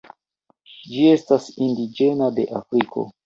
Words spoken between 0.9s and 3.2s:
estas indiĝena de Afriko.